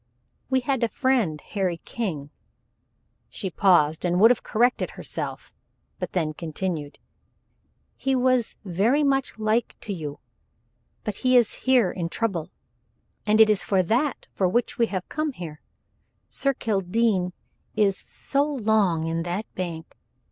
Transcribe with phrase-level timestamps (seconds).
[0.49, 2.31] "We had a friend, Harry King,"
[3.29, 5.53] she paused and would have corrected herself,
[5.99, 6.97] but then continued
[7.95, 10.19] "he was very much like to you
[11.03, 12.49] but he is here in trouble,
[13.27, 15.61] and it is for that for which we have come here.
[16.29, 17.33] Sir Kildene
[17.75, 19.95] is so long in that bank!